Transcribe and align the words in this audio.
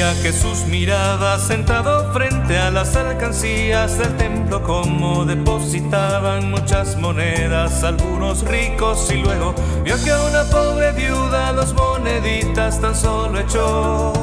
día 0.00 0.14
Jesús 0.22 0.64
miraba 0.66 1.38
sentado 1.38 2.10
frente 2.14 2.56
a 2.56 2.70
las 2.70 2.96
alcancías 2.96 3.98
del 3.98 4.16
templo 4.16 4.62
como 4.62 5.26
depositaban 5.26 6.50
muchas 6.50 6.96
monedas 6.96 7.84
algunos 7.84 8.42
ricos 8.46 9.12
y 9.12 9.18
luego 9.18 9.54
vio 9.84 10.02
que 10.02 10.10
a 10.10 10.22
una 10.22 10.44
pobre 10.44 10.92
viuda 10.92 11.52
dos 11.52 11.74
moneditas 11.74 12.80
tan 12.80 12.94
solo 12.94 13.40
echó. 13.40 14.14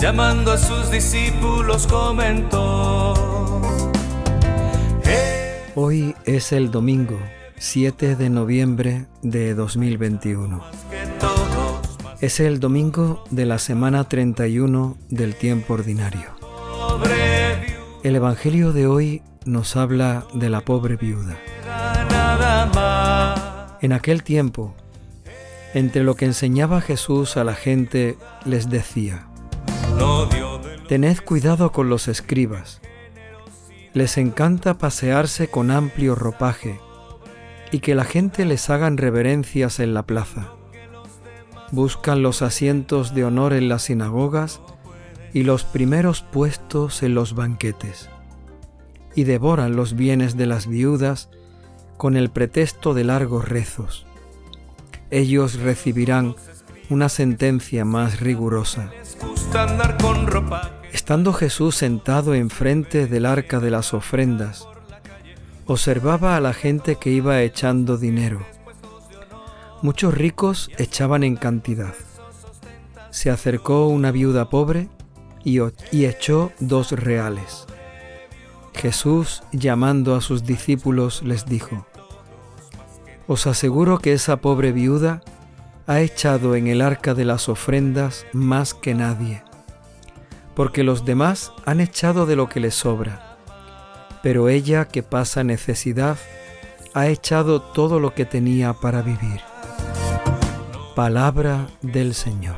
Llamando 0.00 0.50
a 0.50 0.58
sus 0.58 0.90
discípulos 0.90 1.86
comentó. 1.86 3.14
Hoy 5.76 6.16
es 6.24 6.50
el 6.50 6.72
domingo 6.72 7.16
7 7.58 8.16
de 8.16 8.28
noviembre 8.28 9.06
de 9.22 9.54
2021. 9.54 10.64
Es 12.18 12.40
el 12.40 12.60
domingo 12.60 13.22
de 13.30 13.44
la 13.44 13.58
semana 13.58 14.08
31 14.08 14.96
del 15.10 15.34
tiempo 15.34 15.74
ordinario. 15.74 16.30
El 18.02 18.16
Evangelio 18.16 18.72
de 18.72 18.86
hoy 18.86 19.22
nos 19.44 19.76
habla 19.76 20.26
de 20.32 20.48
la 20.48 20.62
pobre 20.62 20.96
viuda. 20.96 21.36
En 23.82 23.92
aquel 23.92 24.22
tiempo, 24.22 24.74
entre 25.74 26.04
lo 26.04 26.14
que 26.14 26.24
enseñaba 26.24 26.80
Jesús 26.80 27.36
a 27.36 27.44
la 27.44 27.54
gente, 27.54 28.16
les 28.46 28.70
decía, 28.70 29.28
Tened 30.88 31.18
cuidado 31.20 31.70
con 31.70 31.90
los 31.90 32.08
escribas. 32.08 32.80
Les 33.92 34.16
encanta 34.16 34.78
pasearse 34.78 35.48
con 35.48 35.70
amplio 35.70 36.14
ropaje 36.14 36.80
y 37.72 37.80
que 37.80 37.94
la 37.94 38.04
gente 38.04 38.46
les 38.46 38.70
hagan 38.70 38.96
reverencias 38.96 39.80
en 39.80 39.92
la 39.92 40.04
plaza 40.04 40.55
buscan 41.72 42.22
los 42.22 42.42
asientos 42.42 43.14
de 43.14 43.24
honor 43.24 43.52
en 43.52 43.68
las 43.68 43.82
sinagogas 43.82 44.60
y 45.32 45.42
los 45.42 45.64
primeros 45.64 46.22
puestos 46.22 47.02
en 47.02 47.14
los 47.14 47.34
banquetes, 47.34 48.08
y 49.14 49.24
devoran 49.24 49.76
los 49.76 49.94
bienes 49.94 50.36
de 50.36 50.46
las 50.46 50.66
viudas 50.66 51.28
con 51.96 52.16
el 52.16 52.30
pretexto 52.30 52.94
de 52.94 53.04
largos 53.04 53.48
rezos. 53.48 54.06
Ellos 55.10 55.58
recibirán 55.60 56.34
una 56.88 57.08
sentencia 57.08 57.84
más 57.84 58.20
rigurosa. 58.20 58.90
Estando 60.92 61.32
Jesús 61.32 61.76
sentado 61.76 62.34
enfrente 62.34 63.06
del 63.06 63.26
arca 63.26 63.60
de 63.60 63.70
las 63.70 63.92
ofrendas, 63.92 64.66
observaba 65.66 66.36
a 66.36 66.40
la 66.40 66.52
gente 66.52 66.96
que 66.96 67.10
iba 67.10 67.42
echando 67.42 67.98
dinero 67.98 68.55
Muchos 69.86 70.14
ricos 70.14 70.68
echaban 70.78 71.22
en 71.22 71.36
cantidad. 71.36 71.94
Se 73.10 73.30
acercó 73.30 73.86
una 73.86 74.10
viuda 74.10 74.50
pobre 74.50 74.88
y, 75.44 75.60
echó 76.04 76.50
dos 76.58 76.90
reales. 76.90 77.66
Jesús, 78.74 79.44
llamando 79.52 80.16
a 80.16 80.20
sus 80.20 80.42
discípulos, 80.42 81.22
les 81.22 81.46
dijo, 81.46 81.86
Os 83.28 83.46
aseguro 83.46 84.00
que 84.00 84.12
esa 84.12 84.38
pobre 84.38 84.72
viuda 84.72 85.22
ha 85.86 86.00
echado 86.00 86.56
en 86.56 86.66
el 86.66 86.82
arca 86.82 87.14
de 87.14 87.24
las 87.24 87.48
ofrendas 87.48 88.26
más 88.32 88.74
que 88.74 88.92
nadie, 88.92 89.44
porque 90.56 90.82
los 90.82 91.04
demás 91.04 91.52
han 91.64 91.78
echado 91.78 92.26
de 92.26 92.34
lo 92.34 92.48
que 92.48 92.58
les 92.58 92.74
sobra, 92.74 93.36
pero 94.20 94.48
ella 94.48 94.88
que 94.88 95.04
pasa 95.04 95.44
necesidad 95.44 96.18
ha 96.92 97.06
echado 97.06 97.62
todo 97.62 98.00
lo 98.00 98.14
que 98.14 98.24
tenía 98.24 98.72
para 98.72 99.00
vivir. 99.00 99.45
Palabra 100.96 101.68
del 101.82 102.14
Señor. 102.14 102.56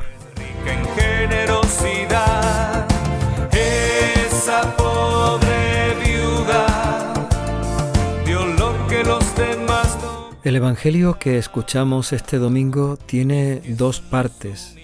en 0.64 0.84
generosidad, 0.94 2.86
esa 3.50 4.76
pobre 4.76 5.96
viuda 6.04 7.12
dio 8.24 8.46
lo 8.46 8.86
que 8.86 9.02
los 9.02 9.34
demás 9.34 9.98
El 10.44 10.54
Evangelio 10.54 11.18
que 11.18 11.36
escuchamos 11.36 12.12
este 12.12 12.38
domingo 12.38 12.96
tiene 12.96 13.60
dos 13.70 14.00
partes. 14.00 14.76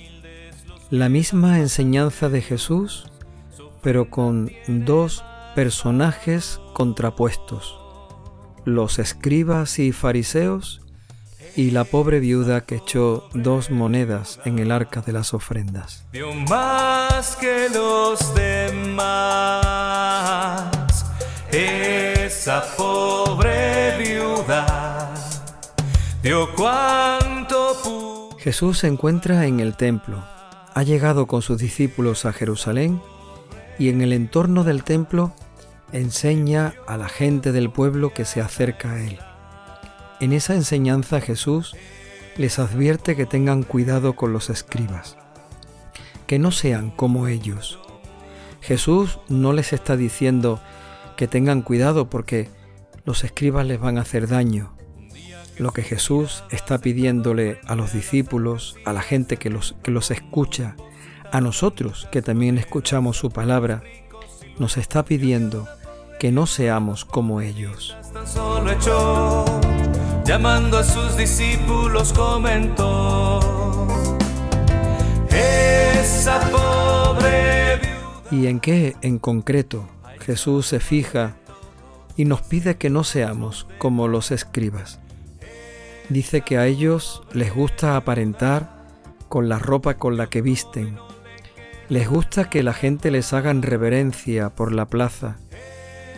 La 0.90 1.08
misma 1.08 1.60
enseñanza 1.60 2.28
de 2.28 2.42
Jesús, 2.42 3.06
pero 3.82 4.10
con 4.10 4.50
dos 4.66 5.24
personajes 5.54 6.60
contrapuestos, 6.72 7.78
los 8.64 8.98
escribas 8.98 9.78
y 9.78 9.92
fariseos 9.92 10.83
y 11.56 11.70
la 11.70 11.84
pobre 11.84 12.20
viuda 12.20 12.62
que 12.62 12.76
echó 12.76 13.28
dos 13.32 13.70
monedas 13.70 14.40
en 14.44 14.58
el 14.58 14.70
arca 14.72 15.00
de 15.00 15.12
las 15.12 15.34
ofrendas. 15.34 16.04
Dio 16.12 16.32
más 16.32 17.36
que 17.36 17.68
los 17.72 18.34
demás, 18.34 19.04
esa 21.50 22.64
pobre 22.76 23.96
viuda 23.98 25.14
dio 26.24 26.54
cuanto 26.54 28.30
Jesús 28.38 28.78
se 28.78 28.88
encuentra 28.88 29.46
en 29.46 29.60
el 29.60 29.74
templo, 29.74 30.22
ha 30.74 30.82
llegado 30.82 31.26
con 31.26 31.40
sus 31.40 31.58
discípulos 31.58 32.24
a 32.26 32.32
Jerusalén 32.32 33.00
y 33.78 33.88
en 33.88 34.02
el 34.02 34.12
entorno 34.12 34.64
del 34.64 34.84
templo 34.84 35.34
enseña 35.92 36.74
a 36.86 36.96
la 36.96 37.08
gente 37.08 37.52
del 37.52 37.70
pueblo 37.70 38.12
que 38.12 38.24
se 38.24 38.40
acerca 38.40 38.92
a 38.92 39.00
él. 39.00 39.18
En 40.24 40.32
esa 40.32 40.54
enseñanza 40.54 41.20
Jesús 41.20 41.76
les 42.38 42.58
advierte 42.58 43.14
que 43.14 43.26
tengan 43.26 43.62
cuidado 43.62 44.16
con 44.16 44.32
los 44.32 44.48
escribas, 44.48 45.18
que 46.26 46.38
no 46.38 46.50
sean 46.50 46.90
como 46.90 47.28
ellos. 47.28 47.78
Jesús 48.62 49.18
no 49.28 49.52
les 49.52 49.74
está 49.74 49.98
diciendo 49.98 50.62
que 51.18 51.28
tengan 51.28 51.60
cuidado 51.60 52.08
porque 52.08 52.48
los 53.04 53.22
escribas 53.22 53.66
les 53.66 53.78
van 53.78 53.98
a 53.98 54.00
hacer 54.00 54.26
daño. 54.26 54.74
Lo 55.58 55.72
que 55.72 55.82
Jesús 55.82 56.42
está 56.50 56.78
pidiéndole 56.78 57.60
a 57.66 57.74
los 57.74 57.92
discípulos, 57.92 58.76
a 58.86 58.94
la 58.94 59.02
gente 59.02 59.36
que 59.36 59.50
los, 59.50 59.74
que 59.82 59.90
los 59.90 60.10
escucha, 60.10 60.74
a 61.32 61.42
nosotros 61.42 62.08
que 62.10 62.22
también 62.22 62.56
escuchamos 62.56 63.18
su 63.18 63.28
palabra, 63.28 63.82
nos 64.58 64.78
está 64.78 65.04
pidiendo 65.04 65.68
que 66.18 66.32
no 66.32 66.46
seamos 66.46 67.04
como 67.04 67.42
ellos 67.42 67.94
llamando 70.24 70.78
a 70.78 70.84
sus 70.84 71.16
discípulos 71.16 72.12
comentó, 72.12 73.40
esa 75.28 76.40
pobre 76.50 77.80
¿Y 78.30 78.46
en 78.46 78.58
qué 78.58 78.96
en 79.02 79.18
concreto 79.18 79.86
Jesús 80.20 80.66
se 80.66 80.80
fija 80.80 81.36
y 82.16 82.24
nos 82.24 82.42
pide 82.42 82.76
que 82.76 82.90
no 82.90 83.04
seamos 83.04 83.66
como 83.78 84.08
los 84.08 84.30
escribas? 84.30 84.98
Dice 86.08 86.40
que 86.40 86.58
a 86.58 86.66
ellos 86.66 87.22
les 87.32 87.54
gusta 87.54 87.96
aparentar 87.96 88.82
con 89.28 89.48
la 89.48 89.58
ropa 89.58 89.94
con 89.94 90.16
la 90.16 90.28
que 90.28 90.42
visten. 90.42 90.98
Les 91.88 92.08
gusta 92.08 92.50
que 92.50 92.62
la 92.62 92.72
gente 92.72 93.10
les 93.10 93.32
hagan 93.32 93.62
reverencia 93.62 94.50
por 94.50 94.72
la 94.72 94.86
plaza. 94.86 95.36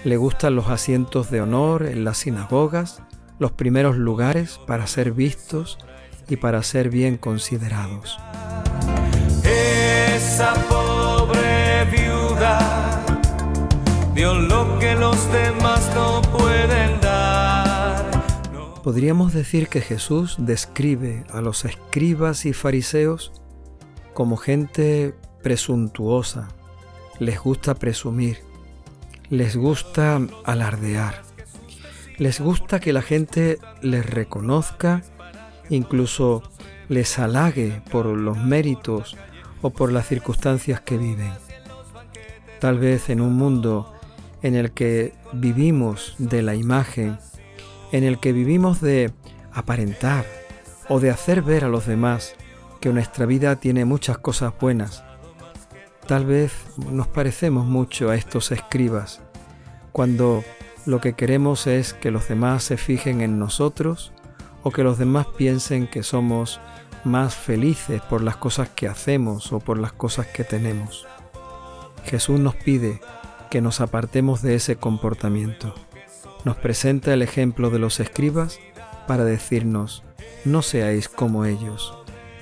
Le 0.04 0.16
gustan 0.16 0.54
los 0.54 0.68
asientos 0.68 1.30
de 1.30 1.40
honor 1.40 1.86
en 1.86 2.04
las 2.04 2.18
sinagogas 2.18 3.02
los 3.38 3.52
primeros 3.52 3.96
lugares 3.96 4.58
para 4.66 4.86
ser 4.86 5.12
vistos 5.12 5.78
y 6.28 6.36
para 6.36 6.62
ser 6.62 6.90
bien 6.90 7.16
considerados. 7.16 8.18
Esa 9.44 10.54
pobre 10.68 11.84
viuda 11.90 13.04
dio 14.14 14.34
lo 14.34 14.78
que 14.78 14.94
los 14.94 15.30
demás 15.32 15.90
no 15.94 16.22
pueden 16.22 17.00
dar. 17.00 18.10
Podríamos 18.82 19.32
decir 19.32 19.68
que 19.68 19.80
Jesús 19.80 20.36
describe 20.38 21.24
a 21.30 21.40
los 21.40 21.64
escribas 21.64 22.46
y 22.46 22.52
fariseos 22.52 23.32
como 24.14 24.36
gente 24.36 25.14
presuntuosa, 25.42 26.48
les 27.18 27.38
gusta 27.38 27.74
presumir, 27.74 28.38
les 29.28 29.56
gusta 29.56 30.20
alardear 30.44 31.25
les 32.18 32.40
gusta 32.40 32.80
que 32.80 32.92
la 32.92 33.02
gente 33.02 33.58
les 33.82 34.04
reconozca, 34.04 35.02
incluso 35.68 36.42
les 36.88 37.18
halague 37.18 37.82
por 37.90 38.06
los 38.06 38.38
méritos 38.38 39.16
o 39.62 39.70
por 39.70 39.92
las 39.92 40.06
circunstancias 40.06 40.80
que 40.80 40.96
viven. 40.96 41.32
Tal 42.60 42.78
vez 42.78 43.10
en 43.10 43.20
un 43.20 43.34
mundo 43.34 43.92
en 44.42 44.54
el 44.54 44.72
que 44.72 45.12
vivimos 45.32 46.14
de 46.18 46.42
la 46.42 46.54
imagen, 46.54 47.18
en 47.92 48.04
el 48.04 48.18
que 48.18 48.32
vivimos 48.32 48.80
de 48.80 49.12
aparentar 49.52 50.24
o 50.88 51.00
de 51.00 51.10
hacer 51.10 51.42
ver 51.42 51.64
a 51.64 51.68
los 51.68 51.86
demás 51.86 52.34
que 52.80 52.92
nuestra 52.92 53.26
vida 53.26 53.56
tiene 53.56 53.84
muchas 53.84 54.18
cosas 54.18 54.52
buenas, 54.60 55.02
tal 56.06 56.24
vez 56.24 56.52
nos 56.90 57.08
parecemos 57.08 57.66
mucho 57.66 58.10
a 58.10 58.16
estos 58.16 58.52
escribas 58.52 59.20
cuando 59.92 60.44
lo 60.86 61.00
que 61.00 61.14
queremos 61.14 61.66
es 61.66 61.92
que 61.92 62.12
los 62.12 62.28
demás 62.28 62.62
se 62.62 62.76
fijen 62.76 63.20
en 63.20 63.38
nosotros 63.38 64.12
o 64.62 64.70
que 64.70 64.84
los 64.84 64.98
demás 64.98 65.26
piensen 65.36 65.88
que 65.88 66.04
somos 66.04 66.60
más 67.04 67.34
felices 67.34 68.00
por 68.02 68.22
las 68.22 68.36
cosas 68.36 68.68
que 68.68 68.88
hacemos 68.88 69.52
o 69.52 69.58
por 69.58 69.78
las 69.78 69.92
cosas 69.92 70.28
que 70.28 70.44
tenemos. 70.44 71.06
Jesús 72.04 72.38
nos 72.38 72.54
pide 72.54 73.00
que 73.50 73.60
nos 73.60 73.80
apartemos 73.80 74.42
de 74.42 74.54
ese 74.54 74.76
comportamiento. 74.76 75.74
Nos 76.44 76.56
presenta 76.56 77.12
el 77.12 77.22
ejemplo 77.22 77.70
de 77.70 77.80
los 77.80 77.98
escribas 77.98 78.60
para 79.08 79.24
decirnos, 79.24 80.04
no 80.44 80.62
seáis 80.62 81.08
como 81.08 81.44
ellos, 81.44 81.94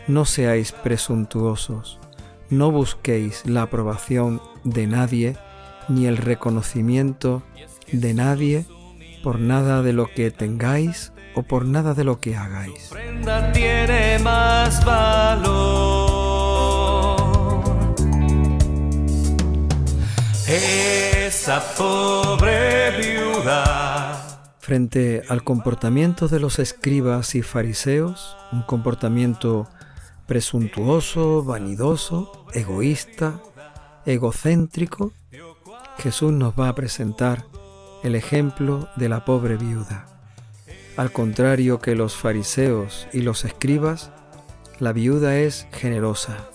no 0.06 0.26
seáis 0.26 0.72
presuntuosos, 0.72 1.98
no 2.50 2.70
busquéis 2.70 3.46
la 3.46 3.62
aprobación 3.62 4.42
de 4.64 4.86
nadie 4.86 5.36
ni 5.88 6.06
el 6.06 6.18
reconocimiento 6.18 7.42
de 7.92 8.14
nadie 8.14 8.66
por 9.22 9.38
nada 9.38 9.82
de 9.82 9.92
lo 9.92 10.08
que 10.08 10.30
tengáis 10.30 11.12
o 11.34 11.42
por 11.42 11.64
nada 11.64 11.94
de 11.94 12.04
lo 12.04 12.20
que 12.20 12.36
hagáis. 12.36 12.90
tiene 13.52 14.18
más 14.18 14.84
valor. 14.84 16.04
Esa 20.46 21.60
pobre 21.76 22.90
viuda. 22.98 24.20
Frente 24.60 25.22
al 25.28 25.42
comportamiento 25.42 26.28
de 26.28 26.40
los 26.40 26.58
escribas 26.58 27.34
y 27.34 27.42
fariseos, 27.42 28.36
un 28.52 28.62
comportamiento 28.62 29.66
presuntuoso, 30.26 31.42
vanidoso, 31.44 32.46
egoísta, 32.52 33.40
egocéntrico, 34.06 35.12
Jesús 35.98 36.32
nos 36.32 36.54
va 36.58 36.68
a 36.68 36.74
presentar 36.74 37.44
el 38.04 38.14
ejemplo 38.14 38.86
de 38.96 39.08
la 39.08 39.24
pobre 39.24 39.56
viuda. 39.56 40.06
Al 40.98 41.10
contrario 41.10 41.78
que 41.78 41.94
los 41.94 42.14
fariseos 42.14 43.08
y 43.14 43.22
los 43.22 43.46
escribas, 43.46 44.12
la 44.78 44.92
viuda 44.92 45.38
es 45.38 45.66
generosa, 45.72 46.50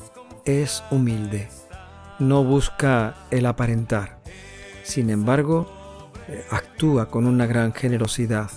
es 0.45 0.83
humilde, 0.91 1.49
no 2.19 2.43
busca 2.43 3.15
el 3.31 3.47
aparentar. 3.47 4.19
Sin 4.83 5.09
embargo, 5.09 5.65
actúa 6.51 7.07
con 7.07 7.25
una 7.25 7.47
gran 7.47 7.73
generosidad, 7.73 8.51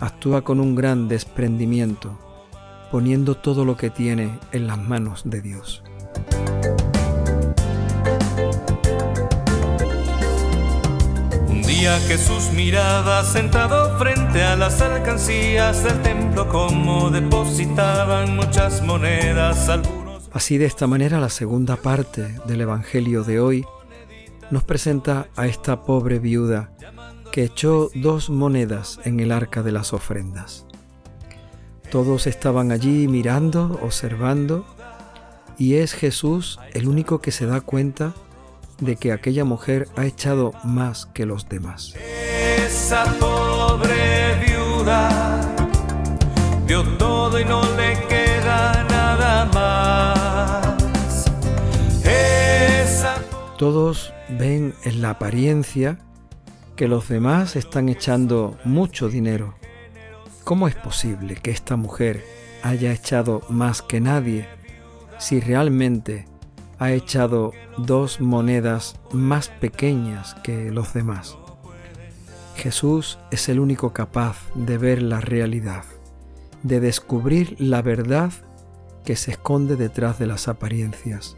actúa 0.00 0.42
con 0.42 0.58
un 0.58 0.74
gran 0.74 1.06
desprendimiento, 1.06 2.18
poniendo 2.90 3.36
todo 3.36 3.64
lo 3.64 3.76
que 3.76 3.90
tiene 3.90 4.40
en 4.50 4.66
las 4.66 4.78
manos 4.78 5.22
de 5.24 5.40
Dios. 5.40 5.84
Miraba 12.52 13.22
sentado 13.24 13.98
frente 13.98 14.42
a 14.42 14.56
las 14.56 14.80
alcancías 14.80 15.84
del 15.84 16.02
templo 16.02 16.48
como 16.48 17.08
depositaban 17.08 18.34
muchas 18.36 18.82
monedas. 18.82 19.68
Algunos... 19.68 20.28
Así 20.32 20.58
de 20.58 20.66
esta 20.66 20.86
manera 20.86 21.20
la 21.20 21.28
segunda 21.28 21.76
parte 21.76 22.34
del 22.46 22.62
Evangelio 22.62 23.22
de 23.22 23.38
hoy 23.38 23.64
nos 24.50 24.64
presenta 24.64 25.28
a 25.36 25.46
esta 25.46 25.82
pobre 25.82 26.18
viuda 26.18 26.72
que 27.30 27.44
echó 27.44 27.90
dos 27.94 28.28
monedas 28.28 28.98
en 29.04 29.20
el 29.20 29.30
arca 29.30 29.62
de 29.62 29.72
las 29.72 29.92
ofrendas. 29.92 30.66
Todos 31.92 32.26
estaban 32.26 32.72
allí 32.72 33.06
mirando, 33.06 33.78
observando, 33.82 34.66
y 35.58 35.76
es 35.76 35.92
Jesús 35.92 36.58
el 36.72 36.88
único 36.88 37.20
que 37.20 37.30
se 37.30 37.46
da 37.46 37.60
cuenta 37.60 38.14
de 38.80 38.96
que 38.96 39.12
aquella 39.12 39.44
mujer 39.44 39.88
ha 39.96 40.04
echado 40.06 40.52
más 40.64 41.06
que 41.06 41.26
los 41.26 41.48
demás. 41.48 41.94
Esa 41.96 43.04
pobre 43.18 44.34
viuda 44.46 45.54
dio 46.66 46.82
todo 46.96 47.40
y 47.40 47.44
no 47.44 47.62
le 47.76 48.06
queda 48.08 48.84
nada 48.88 49.44
más. 49.46 49.88
Todos 53.58 54.14
ven 54.28 54.72
en 54.84 55.02
la 55.02 55.10
apariencia 55.10 55.98
que 56.76 56.86
los 56.86 57.08
demás 57.08 57.56
están 57.56 57.88
echando 57.88 58.56
mucho 58.62 59.08
dinero. 59.08 59.56
¿Cómo 60.44 60.68
es 60.68 60.76
posible 60.76 61.34
que 61.34 61.50
esta 61.50 61.74
mujer 61.74 62.24
haya 62.62 62.92
echado 62.92 63.42
más 63.48 63.82
que 63.82 64.00
nadie 64.00 64.46
si 65.18 65.40
realmente 65.40 66.26
ha 66.78 66.92
echado 66.92 67.52
dos 67.76 68.20
monedas 68.20 68.96
más 69.12 69.48
pequeñas 69.48 70.34
que 70.42 70.70
los 70.70 70.94
demás. 70.94 71.36
Jesús 72.54 73.18
es 73.30 73.48
el 73.48 73.60
único 73.60 73.92
capaz 73.92 74.36
de 74.54 74.78
ver 74.78 75.02
la 75.02 75.20
realidad, 75.20 75.84
de 76.62 76.80
descubrir 76.80 77.56
la 77.58 77.82
verdad 77.82 78.32
que 79.04 79.16
se 79.16 79.32
esconde 79.32 79.76
detrás 79.76 80.18
de 80.18 80.26
las 80.26 80.48
apariencias. 80.48 81.36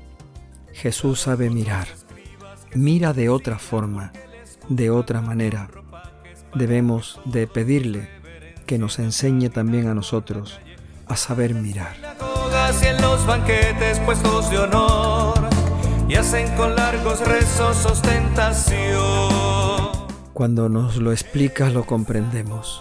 Jesús 0.72 1.20
sabe 1.20 1.50
mirar, 1.50 1.88
mira 2.74 3.12
de 3.12 3.28
otra 3.28 3.58
forma, 3.58 4.12
de 4.68 4.90
otra 4.90 5.20
manera. 5.20 5.70
Debemos 6.54 7.20
de 7.24 7.46
pedirle 7.46 8.08
que 8.66 8.78
nos 8.78 8.98
enseñe 8.98 9.50
también 9.50 9.88
a 9.88 9.94
nosotros 9.94 10.58
a 11.06 11.16
saber 11.16 11.54
mirar 11.54 12.29
y 12.70 12.86
en 12.86 13.02
los 13.02 13.26
banquetes 13.26 13.98
puestos 14.00 14.48
de 14.48 14.58
honor 14.58 15.40
y 16.08 16.14
hacen 16.14 16.54
con 16.56 16.76
largos 16.76 17.18
rezos 17.26 17.84
ostentación. 17.84 18.78
Cuando 20.32 20.68
nos 20.68 20.96
lo 20.96 21.10
explicas 21.10 21.72
lo 21.72 21.84
comprendemos. 21.84 22.80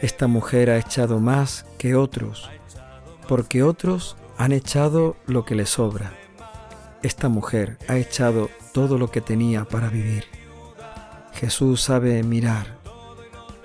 Esta 0.00 0.26
mujer 0.26 0.70
ha 0.70 0.78
echado 0.78 1.20
más 1.20 1.66
que 1.76 1.96
otros, 1.96 2.48
porque 3.28 3.62
otros 3.62 4.16
han 4.38 4.52
echado 4.52 5.16
lo 5.26 5.44
que 5.44 5.54
le 5.54 5.66
sobra. 5.66 6.14
Esta 7.02 7.28
mujer 7.28 7.76
ha 7.88 7.98
echado 7.98 8.48
todo 8.72 8.96
lo 8.96 9.10
que 9.10 9.20
tenía 9.20 9.66
para 9.66 9.90
vivir. 9.90 10.24
Jesús 11.34 11.82
sabe 11.82 12.22
mirar, 12.22 12.78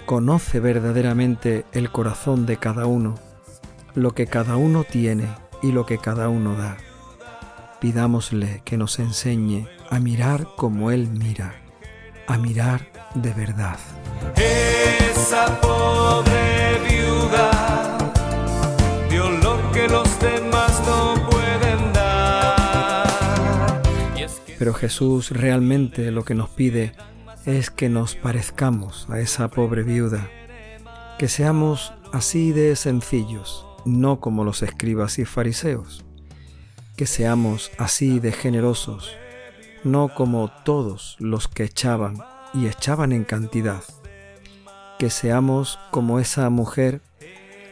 conoce 0.05 0.59
verdaderamente 0.59 1.63
el 1.71 1.91
corazón 1.93 2.45
de 2.45 2.57
cada 2.57 2.87
uno, 2.87 3.15
lo 3.93 4.11
que 4.11 4.27
cada 4.27 4.57
uno 4.57 4.83
tiene 4.83 5.44
y 5.65 5.71
lo 5.71 5.87
que 5.87 5.97
cada 5.97 6.29
uno 6.29 6.55
da. 6.55 6.77
Pidámosle 7.81 8.61
que 8.63 8.77
nos 8.77 8.99
enseñe 8.99 9.67
a 9.89 9.99
mirar 9.99 10.47
como 10.55 10.91
Él 10.91 11.09
mira, 11.09 11.55
a 12.27 12.37
mirar 12.37 12.87
de 13.15 13.33
verdad. 13.33 13.79
Esa 14.35 15.59
pobre 15.61 16.77
viuda 16.87 17.97
dio 19.09 19.27
lo 19.31 19.71
que 19.71 19.87
los 19.87 20.19
demás 20.19 20.83
no 20.85 21.29
pueden 21.31 21.93
dar. 21.93 23.81
Pero 24.59 24.73
Jesús 24.75 25.31
realmente 25.31 26.11
lo 26.11 26.23
que 26.23 26.35
nos 26.35 26.49
pide 26.49 26.93
es 27.45 27.71
que 27.71 27.89
nos 27.89 28.13
parezcamos 28.13 29.07
a 29.09 29.19
esa 29.19 29.47
pobre 29.47 29.81
viuda, 29.81 30.29
que 31.17 31.27
seamos 31.27 31.91
así 32.13 32.51
de 32.51 32.75
sencillos, 32.75 33.65
no 33.85 34.19
como 34.19 34.43
los 34.43 34.63
escribas 34.63 35.19
y 35.19 35.25
fariseos, 35.25 36.03
que 36.97 37.05
seamos 37.05 37.71
así 37.77 38.19
de 38.19 38.31
generosos, 38.31 39.15
no 39.83 40.09
como 40.13 40.51
todos 40.63 41.15
los 41.19 41.47
que 41.47 41.63
echaban 41.63 42.17
y 42.53 42.67
echaban 42.67 43.11
en 43.11 43.23
cantidad, 43.23 43.83
que 44.97 45.09
seamos 45.09 45.79
como 45.91 46.19
esa 46.19 46.49
mujer 46.49 47.01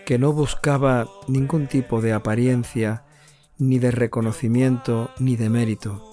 que 0.06 0.20
no 0.20 0.34
buscaba 0.34 1.08
ningún 1.28 1.68
tipo 1.68 2.02
de 2.02 2.14
apariencia, 2.14 3.04
ni 3.58 3.80
de 3.80 3.92
reconocimiento, 3.92 5.10
ni 5.18 5.38
de 5.38 5.50
mérito. 5.50 6.04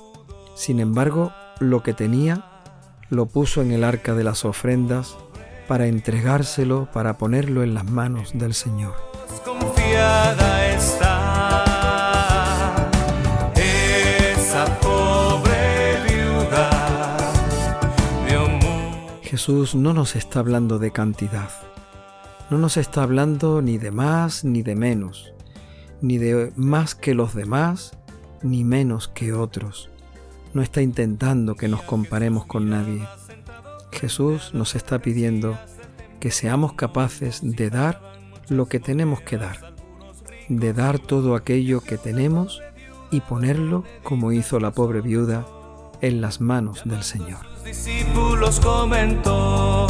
Sin 0.54 0.78
embargo, 0.78 1.32
lo 1.58 1.82
que 1.82 1.92
tenía 1.92 2.62
lo 3.08 3.26
puso 3.26 3.60
en 3.60 3.72
el 3.72 3.82
arca 3.82 4.14
de 4.14 4.22
las 4.22 4.44
ofrendas 4.44 5.16
para 5.66 5.88
entregárselo, 5.88 6.88
para 6.92 7.18
ponerlo 7.18 7.64
en 7.64 7.74
las 7.74 7.84
manos 7.90 8.30
del 8.34 8.54
Señor 8.54 9.09
Jesús 19.30 19.74
no 19.74 19.94
nos 19.94 20.16
está 20.16 20.40
hablando 20.40 20.78
de 20.78 20.90
cantidad, 20.90 21.48
no 22.50 22.58
nos 22.58 22.76
está 22.76 23.04
hablando 23.04 23.62
ni 23.62 23.78
de 23.78 23.90
más 23.90 24.44
ni 24.44 24.62
de 24.62 24.74
menos, 24.74 25.32
ni 26.02 26.18
de 26.18 26.52
más 26.56 26.94
que 26.94 27.14
los 27.14 27.34
demás, 27.34 27.92
ni 28.42 28.64
menos 28.64 29.08
que 29.08 29.32
otros. 29.32 29.88
No 30.52 30.60
está 30.60 30.82
intentando 30.82 31.54
que 31.54 31.68
nos 31.68 31.80
comparemos 31.82 32.44
con 32.44 32.68
nadie. 32.68 33.06
Jesús 33.92 34.52
nos 34.52 34.74
está 34.74 34.98
pidiendo 34.98 35.58
que 36.18 36.30
seamos 36.30 36.74
capaces 36.74 37.40
de 37.42 37.70
dar 37.70 38.02
lo 38.48 38.66
que 38.66 38.78
tenemos 38.78 39.22
que 39.22 39.38
dar 39.38 39.69
de 40.50 40.72
dar 40.72 40.98
todo 40.98 41.36
aquello 41.36 41.80
que 41.80 41.96
tenemos 41.96 42.60
y 43.12 43.20
ponerlo, 43.20 43.84
como 44.02 44.32
hizo 44.32 44.58
la 44.58 44.72
pobre 44.72 45.00
viuda, 45.00 45.46
en 46.00 46.20
las 46.20 46.40
manos 46.40 46.82
del 46.84 47.04
Señor. 47.04 47.46
discípulos 47.64 48.58
comentó, 48.58 49.86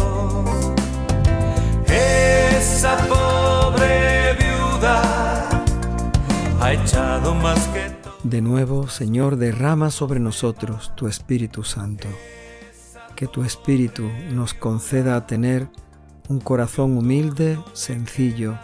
esa 1.87 2.97
pobre 3.09 4.35
viuda 4.35 5.49
ha 6.61 6.73
echado 6.75 7.35
más 7.35 7.67
que. 7.69 7.99
De 8.23 8.43
nuevo, 8.43 8.87
Señor, 8.88 9.37
derrama 9.37 9.90
sobre 9.90 10.21
nosotros 10.21 10.93
tu 10.95 11.09
Espíritu 11.09 11.64
Santo. 11.64 12.07
Que 13.17 13.26
tu 13.26 13.45
Espíritu 13.45 14.11
nos 14.33 14.52
conceda 14.52 15.17
a 15.17 15.26
tener 15.26 15.69
un 16.29 16.38
corazón 16.38 16.99
humilde, 16.99 17.59
sencillo, 17.73 18.59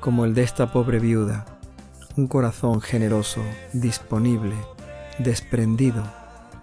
como 0.00 0.24
el 0.24 0.34
de 0.34 0.42
esta 0.42 0.72
pobre 0.72 0.98
viuda, 0.98 1.46
un 2.16 2.26
corazón 2.26 2.80
generoso, 2.80 3.42
disponible, 3.72 4.54
desprendido, 5.18 6.02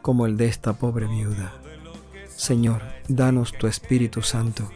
como 0.02 0.26
el 0.26 0.38
de 0.38 0.48
esta 0.48 0.74
pobre 0.74 1.08
viuda. 1.08 1.54
Señor, 2.36 2.82
danos 3.08 3.54
tu 3.54 3.68
Espíritu 3.68 4.22
Santo, 4.22 4.70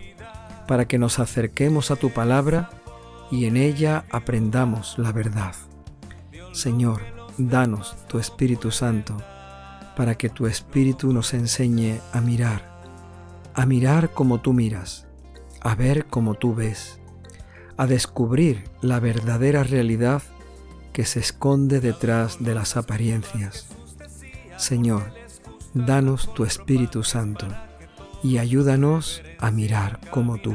para 0.68 0.86
que 0.86 0.98
nos 0.98 1.20
acerquemos 1.20 1.92
a 1.92 1.96
tu 1.96 2.12
palabra 2.12 2.70
y 3.32 3.46
en 3.46 3.58
ella 3.58 4.06
aprendamos 4.12 4.98
la 4.98 5.12
verdad. 5.12 5.56
Señor, 6.54 7.02
danos 7.38 7.96
tu 8.08 8.20
Espíritu 8.20 8.72
Santo, 8.72 9.18
para 9.96 10.16
que 10.16 10.30
tu 10.30 10.48
Espíritu 10.48 11.12
nos 11.14 11.34
enseñe 11.34 12.00
a 12.14 12.22
mirar, 12.22 12.82
a 13.54 13.66
mirar 13.66 14.14
como 14.14 14.40
tú 14.40 14.54
miras, 14.54 15.08
a 15.60 15.76
ver 15.76 16.06
como 16.06 16.36
tú 16.36 16.56
ves, 16.56 17.01
a 17.82 17.88
descubrir 17.88 18.66
la 18.82 19.00
verdadera 19.00 19.64
realidad 19.64 20.22
que 20.94 21.04
se 21.04 21.20
esconde 21.20 21.80
detrás 21.80 22.38
de 22.40 22.54
las 22.54 22.78
apariencias. 22.78 23.70
Señor, 24.56 25.12
danos 25.74 26.32
tu 26.36 26.44
Espíritu 26.44 27.04
Santo 27.04 27.48
y 28.22 28.38
ayúdanos 28.38 29.24
a 29.40 29.50
mirar 29.50 30.00
como 30.12 30.38
tú. 30.38 30.54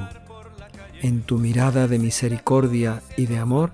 En 1.03 1.23
tu 1.23 1.39
mirada 1.39 1.89
de 1.89 1.99
misericordia 1.99 3.03
y 3.17 3.27
de 3.27 3.39
amor 3.39 3.73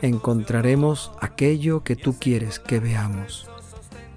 encontraremos 0.00 1.10
aquello 1.20 1.82
que 1.82 1.96
tú 1.96 2.16
quieres 2.20 2.60
que 2.60 2.78
veamos. 2.78 3.48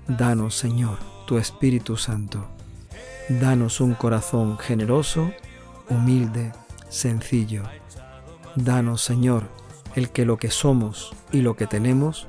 Danos, 0.07 0.53
Señor, 0.55 0.99
tu 1.25 1.39
Espíritu 1.39 1.97
Santo. 1.97 2.45
Danos 3.29 3.81
un 3.81 3.95
corazón 3.95 4.59
generoso 4.59 5.31
humilde, 5.89 6.51
sencillo. 6.89 7.63
Danos, 8.55 9.01
Señor, 9.01 9.43
el 9.95 10.09
que 10.09 10.25
lo 10.25 10.37
que 10.37 10.49
somos 10.49 11.11
y 11.31 11.41
lo 11.41 11.55
que 11.55 11.67
tenemos, 11.67 12.27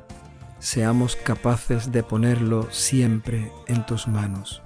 seamos 0.59 1.17
capaces 1.17 1.93
de 1.93 2.03
ponerlo 2.03 2.71
siempre 2.71 3.51
en 3.67 3.85
tus 3.87 4.07
manos. 4.07 4.63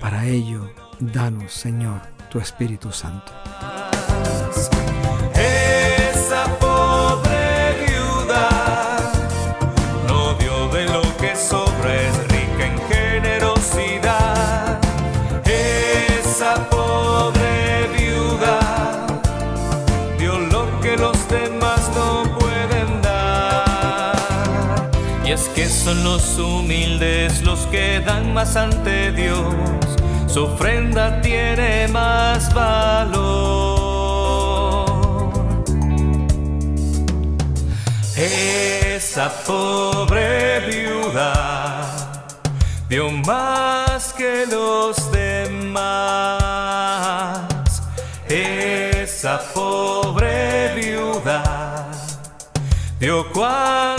Para 0.00 0.26
ello, 0.26 0.70
danos, 1.00 1.52
Señor, 1.52 2.00
tu 2.30 2.38
Espíritu 2.38 2.90
Santo. 2.92 3.32
Son 25.82 26.04
los 26.04 26.38
humildes 26.38 27.42
los 27.42 27.66
que 27.66 27.98
dan 28.00 28.32
más 28.32 28.54
ante 28.54 29.10
Dios, 29.10 29.52
su 30.28 30.44
ofrenda 30.44 31.20
tiene 31.20 31.88
más 31.88 32.54
valor. 32.54 33.32
Esa 38.16 39.28
pobre 39.44 40.60
viuda 40.70 42.22
dio 42.88 43.10
más 43.10 44.12
que 44.12 44.46
los 44.48 45.10
demás. 45.10 45.82
Esa 48.28 49.40
pobre 49.52 50.74
viuda 50.76 51.90
dio 53.00 53.26
pudo 53.32 53.91